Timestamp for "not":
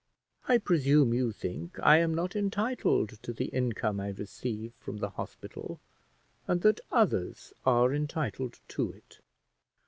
2.11-2.35